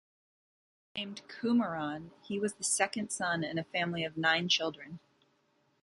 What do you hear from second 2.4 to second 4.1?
the second son in a family